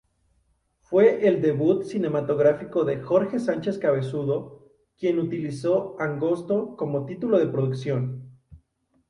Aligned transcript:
Fue 0.79 1.27
el 1.27 1.43
debut 1.43 1.83
cinematográfico 1.83 2.83
de 2.85 3.01
Jorge 3.03 3.39
Sánchez-Cabezudo, 3.39 4.67
quien 4.97 5.19
utilizó 5.19 5.95
Angosto 5.99 6.75
como 6.75 7.05
título 7.05 7.37
de 7.37 7.45
producción. 7.51 8.35